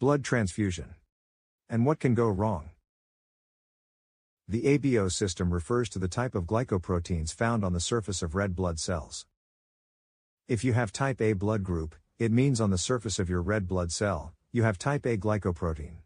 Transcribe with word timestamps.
Blood 0.00 0.24
transfusion. 0.24 0.96
And 1.68 1.86
what 1.86 2.00
can 2.00 2.14
go 2.14 2.28
wrong? 2.28 2.70
The 4.48 4.62
ABO 4.76 5.10
system 5.10 5.54
refers 5.54 5.88
to 5.90 6.00
the 6.00 6.08
type 6.08 6.34
of 6.34 6.46
glycoproteins 6.46 7.32
found 7.32 7.64
on 7.64 7.72
the 7.72 7.80
surface 7.80 8.20
of 8.20 8.34
red 8.34 8.56
blood 8.56 8.80
cells. 8.80 9.24
If 10.48 10.64
you 10.64 10.72
have 10.72 10.92
type 10.92 11.20
A 11.20 11.32
blood 11.32 11.62
group, 11.62 11.94
it 12.18 12.32
means 12.32 12.60
on 12.60 12.70
the 12.70 12.76
surface 12.76 13.20
of 13.20 13.30
your 13.30 13.40
red 13.40 13.68
blood 13.68 13.92
cell, 13.92 14.34
you 14.50 14.64
have 14.64 14.78
type 14.78 15.06
A 15.06 15.16
glycoprotein. 15.16 15.98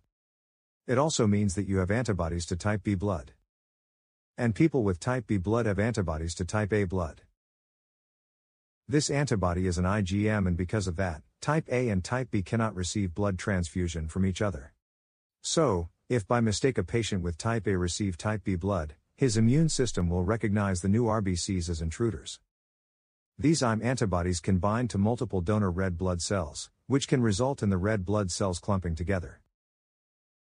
It 0.86 0.98
also 0.98 1.26
means 1.26 1.54
that 1.54 1.66
you 1.66 1.78
have 1.78 1.90
antibodies 1.90 2.44
to 2.46 2.56
type 2.56 2.82
B 2.82 2.94
blood. 2.94 3.32
And 4.36 4.54
people 4.54 4.84
with 4.84 5.00
type 5.00 5.26
B 5.26 5.38
blood 5.38 5.64
have 5.64 5.78
antibodies 5.78 6.34
to 6.34 6.44
type 6.44 6.74
A 6.74 6.84
blood. 6.84 7.22
This 8.86 9.08
antibody 9.08 9.66
is 9.66 9.78
an 9.78 9.84
IgM, 9.84 10.46
and 10.46 10.58
because 10.58 10.86
of 10.86 10.96
that, 10.96 11.22
type 11.40 11.68
A 11.70 11.88
and 11.88 12.02
type 12.02 12.30
B 12.30 12.42
cannot 12.42 12.74
receive 12.74 13.14
blood 13.14 13.38
transfusion 13.38 14.08
from 14.08 14.26
each 14.26 14.42
other. 14.42 14.72
So, 15.42 15.88
if 16.08 16.26
by 16.26 16.40
mistake 16.40 16.78
a 16.78 16.84
patient 16.84 17.22
with 17.22 17.38
type 17.38 17.66
A 17.66 17.76
receive 17.76 18.16
type 18.16 18.44
B 18.44 18.56
blood, 18.56 18.94
his 19.16 19.36
immune 19.36 19.68
system 19.68 20.08
will 20.08 20.24
recognize 20.24 20.80
the 20.80 20.88
new 20.88 21.04
RBCs 21.04 21.68
as 21.68 21.80
intruders. 21.80 22.40
These 23.38 23.62
IgM 23.62 23.84
antibodies 23.84 24.40
can 24.40 24.58
bind 24.58 24.90
to 24.90 24.98
multiple 24.98 25.40
donor 25.40 25.70
red 25.70 25.96
blood 25.96 26.20
cells, 26.22 26.70
which 26.86 27.06
can 27.06 27.22
result 27.22 27.62
in 27.62 27.70
the 27.70 27.76
red 27.76 28.04
blood 28.04 28.30
cells 28.30 28.58
clumping 28.58 28.94
together. 28.94 29.40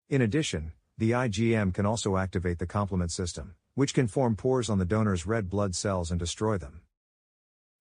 In 0.09 0.21
addition, 0.21 0.73
the 0.97 1.11
IgM 1.11 1.73
can 1.73 1.85
also 1.85 2.17
activate 2.17 2.59
the 2.59 2.67
complement 2.67 3.11
system, 3.11 3.55
which 3.73 3.93
can 3.93 4.07
form 4.07 4.35
pores 4.35 4.69
on 4.69 4.77
the 4.77 4.85
donor's 4.85 5.25
red 5.25 5.49
blood 5.49 5.75
cells 5.75 6.11
and 6.11 6.19
destroy 6.19 6.57
them. 6.57 6.81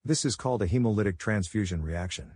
This 0.04 0.24
is 0.24 0.34
called 0.34 0.62
a 0.62 0.66
hemolytic 0.66 1.18
transfusion 1.18 1.82
reaction. 1.82 2.32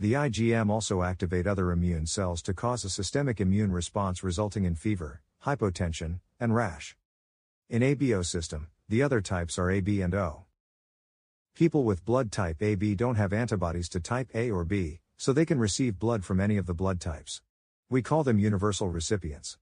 The 0.00 0.14
IgM 0.14 0.70
also 0.70 1.02
activate 1.02 1.46
other 1.46 1.72
immune 1.72 2.06
cells 2.06 2.40
to 2.42 2.54
cause 2.54 2.84
a 2.86 2.88
systemic 2.88 3.38
immune 3.38 3.70
response 3.70 4.24
resulting 4.24 4.64
in 4.64 4.74
fever, 4.74 5.20
hypotension, 5.44 6.20
and 6.40 6.54
rash. 6.54 6.96
In 7.68 7.82
ABO 7.82 8.24
system, 8.24 8.68
the 8.88 9.02
other 9.02 9.20
types 9.20 9.58
are 9.58 9.70
AB 9.70 10.00
and 10.00 10.14
O. 10.14 10.46
People 11.54 11.84
with 11.84 12.06
blood 12.06 12.32
type 12.32 12.62
AB 12.62 12.94
don't 12.94 13.16
have 13.16 13.34
antibodies 13.34 13.90
to 13.90 14.00
type 14.00 14.30
A 14.34 14.50
or 14.50 14.64
B, 14.64 15.00
so 15.18 15.34
they 15.34 15.44
can 15.44 15.58
receive 15.58 15.98
blood 15.98 16.24
from 16.24 16.40
any 16.40 16.56
of 16.56 16.64
the 16.64 16.72
blood 16.72 16.98
types. 16.98 17.42
We 17.90 18.00
call 18.00 18.24
them 18.24 18.38
universal 18.38 18.88
recipients. 18.88 19.58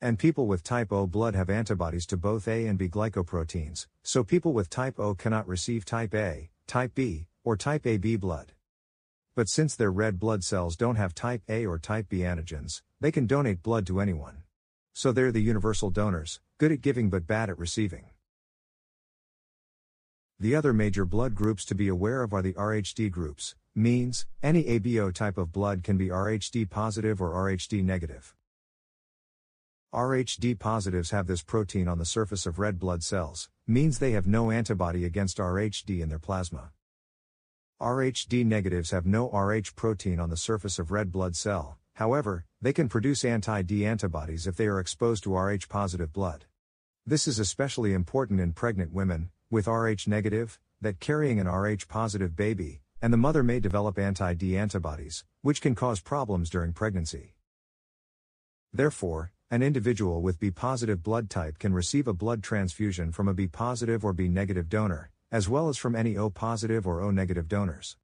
And 0.00 0.18
people 0.18 0.48
with 0.48 0.64
type 0.64 0.90
O 0.90 1.06
blood 1.06 1.36
have 1.36 1.48
antibodies 1.48 2.06
to 2.06 2.16
both 2.16 2.48
A 2.48 2.66
and 2.66 2.76
B 2.76 2.88
glycoproteins, 2.88 3.86
so 4.02 4.24
people 4.24 4.52
with 4.52 4.68
type 4.68 4.98
O 4.98 5.14
cannot 5.14 5.46
receive 5.46 5.84
type 5.84 6.12
A, 6.12 6.50
type 6.66 6.96
B, 6.96 7.26
or 7.44 7.56
type 7.56 7.86
AB 7.86 8.16
blood. 8.16 8.52
But 9.36 9.48
since 9.48 9.76
their 9.76 9.92
red 9.92 10.18
blood 10.18 10.42
cells 10.42 10.76
don't 10.76 10.96
have 10.96 11.14
type 11.14 11.42
A 11.48 11.64
or 11.64 11.78
type 11.78 12.08
B 12.08 12.18
antigens, 12.18 12.82
they 13.00 13.12
can 13.12 13.26
donate 13.26 13.62
blood 13.62 13.86
to 13.86 14.00
anyone. 14.00 14.42
So 14.92 15.12
they're 15.12 15.32
the 15.32 15.40
universal 15.40 15.90
donors, 15.90 16.40
good 16.58 16.72
at 16.72 16.80
giving 16.80 17.10
but 17.10 17.26
bad 17.26 17.48
at 17.48 17.58
receiving. 17.58 18.06
The 20.40 20.56
other 20.56 20.72
major 20.72 21.04
blood 21.04 21.34
groups 21.34 21.64
to 21.66 21.74
be 21.74 21.86
aware 21.86 22.22
of 22.22 22.32
are 22.32 22.42
the 22.42 22.54
RHD 22.54 23.10
groups, 23.10 23.54
means, 23.74 24.26
any 24.42 24.64
ABO 24.64 25.12
type 25.12 25.38
of 25.38 25.52
blood 25.52 25.84
can 25.84 25.96
be 25.96 26.08
RHD 26.08 26.68
positive 26.68 27.20
or 27.20 27.30
RHD 27.30 27.84
negative. 27.84 28.34
RHD 29.94 30.58
positives 30.58 31.10
have 31.10 31.26
this 31.26 31.42
protein 31.42 31.88
on 31.88 31.98
the 31.98 32.04
surface 32.04 32.46
of 32.46 32.58
red 32.58 32.78
blood 32.78 33.02
cells, 33.02 33.48
means 33.66 33.98
they 33.98 34.12
have 34.12 34.26
no 34.26 34.50
antibody 34.50 35.04
against 35.04 35.38
RHD 35.38 36.00
in 36.00 36.08
their 36.08 36.18
plasma. 36.18 36.72
RHD 37.80 38.44
negatives 38.44 38.90
have 38.90 39.06
no 39.06 39.30
Rh 39.30 39.74
protein 39.74 40.20
on 40.20 40.28
the 40.28 40.36
surface 40.36 40.78
of 40.78 40.90
red 40.90 41.10
blood 41.10 41.34
cell, 41.34 41.78
however, 41.94 42.44
they 42.60 42.74
can 42.74 42.90
produce 42.90 43.24
anti-D 43.24 43.86
antibodies 43.86 44.46
if 44.46 44.54
they 44.54 44.66
are 44.66 44.78
exposed 44.78 45.22
to 45.24 45.34
Rh 45.34 45.66
positive 45.66 46.12
blood. 46.12 46.44
This 47.06 47.26
is 47.26 47.38
especially 47.38 47.94
important 47.94 48.38
in 48.38 48.52
pregnant 48.52 48.92
women, 48.92 49.30
with 49.50 49.66
Rh 49.66 50.06
negative, 50.06 50.60
that 50.82 51.00
carrying 51.00 51.40
an 51.40 51.48
Rh 51.48 51.88
positive 51.88 52.36
baby, 52.36 52.82
and 53.00 53.14
the 53.14 53.16
mother 53.16 53.42
may 53.42 53.60
develop 53.60 53.98
anti-D 53.98 54.58
antibodies, 54.58 55.24
which 55.40 55.62
can 55.62 55.74
cause 55.74 56.00
problems 56.00 56.50
during 56.50 56.74
pregnancy. 56.74 57.32
Therefore, 58.74 59.32
an 59.50 59.62
individual 59.62 60.20
with 60.20 60.38
B 60.38 60.50
positive 60.50 61.02
blood 61.02 61.30
type 61.30 61.58
can 61.58 61.72
receive 61.72 62.06
a 62.06 62.12
blood 62.12 62.42
transfusion 62.42 63.10
from 63.10 63.26
a 63.26 63.32
B 63.32 63.46
positive 63.46 64.04
or 64.04 64.12
B 64.12 64.28
negative 64.28 64.68
donor, 64.68 65.10
as 65.32 65.48
well 65.48 65.68
as 65.68 65.76
from 65.76 65.94
any 65.94 66.16
O 66.16 66.28
positive 66.28 66.86
or 66.86 67.00
O 67.00 67.10
negative 67.10 67.48
donors. 67.48 67.96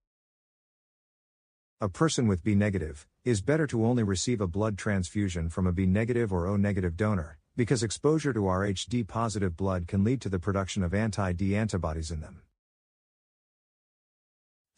A 1.80 1.88
person 1.88 2.26
with 2.26 2.42
B 2.42 2.54
negative 2.54 3.06
is 3.24 3.42
better 3.42 3.66
to 3.66 3.84
only 3.84 4.02
receive 4.02 4.40
a 4.40 4.46
blood 4.46 4.78
transfusion 4.78 5.48
from 5.48 5.66
a 5.66 5.72
B 5.72 5.84
negative 5.84 6.32
or 6.32 6.46
O 6.46 6.56
negative 6.56 6.96
donor, 6.96 7.38
because 7.56 7.82
exposure 7.82 8.32
to 8.32 8.40
RHD 8.40 9.06
positive 9.06 9.56
blood 9.56 9.86
can 9.88 10.04
lead 10.04 10.20
to 10.22 10.28
the 10.28 10.38
production 10.38 10.82
of 10.82 10.94
anti 10.94 11.32
D 11.32 11.56
antibodies 11.56 12.10
in 12.10 12.20
them. 12.20 12.42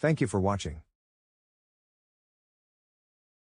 Thank 0.00 0.20
you 0.20 0.26
for 0.26 0.40
watching. 0.40 0.82